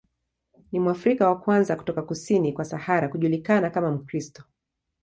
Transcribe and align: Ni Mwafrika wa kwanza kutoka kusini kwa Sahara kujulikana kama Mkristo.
Ni 0.71 0.79
Mwafrika 0.79 1.27
wa 1.27 1.39
kwanza 1.39 1.75
kutoka 1.75 2.01
kusini 2.01 2.53
kwa 2.53 2.65
Sahara 2.65 3.07
kujulikana 3.07 3.69
kama 3.69 3.91
Mkristo. 3.91 4.43